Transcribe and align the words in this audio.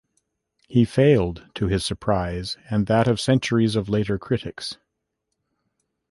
He 0.67 0.83
failed, 0.83 1.45
to 1.53 1.67
his 1.67 1.85
surprise 1.85 2.57
and 2.71 2.87
that 2.87 3.07
of 3.07 3.19
centuries 3.21 3.75
of 3.75 3.87
later 3.87 4.17
critics. 4.17 4.77